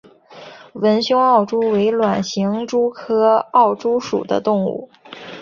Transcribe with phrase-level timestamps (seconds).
[0.73, 4.89] 纹胸奥蛛为卵形蛛科奥蛛属的动物。